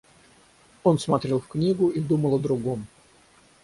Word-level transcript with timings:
Он 0.81 0.97
смотрел 0.97 1.39
в 1.39 1.47
книгу 1.47 1.89
и 1.89 1.99
думал 1.99 2.33
о 2.33 2.39
другом. 2.39 2.87